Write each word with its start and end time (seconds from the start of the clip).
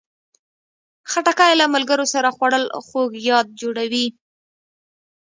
خټکی 1.11 1.53
له 1.61 1.65
ملګرو 1.73 2.05
سره 2.13 2.29
خوړل 2.35 2.65
خوږ 2.87 3.11
یاد 3.29 3.47
جوړوي. 3.61 4.07